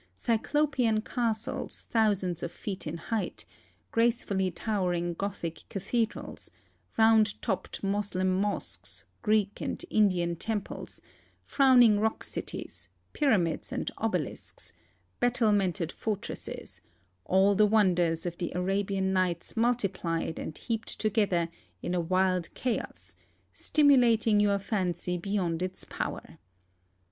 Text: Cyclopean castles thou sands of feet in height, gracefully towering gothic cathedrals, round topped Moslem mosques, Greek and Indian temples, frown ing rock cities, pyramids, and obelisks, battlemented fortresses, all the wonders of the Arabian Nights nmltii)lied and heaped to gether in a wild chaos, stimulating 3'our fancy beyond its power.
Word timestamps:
Cyclopean 0.15 1.01
castles 1.01 1.85
thou 1.91 2.11
sands 2.15 2.41
of 2.41 2.51
feet 2.51 2.87
in 2.87 2.97
height, 2.97 3.45
gracefully 3.91 4.49
towering 4.49 5.13
gothic 5.13 5.59
cathedrals, 5.69 6.49
round 6.97 7.39
topped 7.43 7.83
Moslem 7.83 8.41
mosques, 8.41 9.05
Greek 9.21 9.61
and 9.61 9.85
Indian 9.91 10.35
temples, 10.35 11.03
frown 11.45 11.83
ing 11.83 11.99
rock 11.99 12.23
cities, 12.23 12.89
pyramids, 13.13 13.71
and 13.71 13.91
obelisks, 13.99 14.73
battlemented 15.19 15.91
fortresses, 15.91 16.81
all 17.25 17.53
the 17.53 17.67
wonders 17.67 18.25
of 18.25 18.35
the 18.39 18.51
Arabian 18.55 19.13
Nights 19.13 19.53
nmltii)lied 19.53 20.39
and 20.39 20.57
heaped 20.57 20.99
to 20.99 21.11
gether 21.11 21.47
in 21.83 21.93
a 21.93 22.01
wild 22.01 22.51
chaos, 22.55 23.15
stimulating 23.53 24.39
3'our 24.39 24.59
fancy 24.59 25.19
beyond 25.19 25.61
its 25.61 25.83
power. 25.83 26.39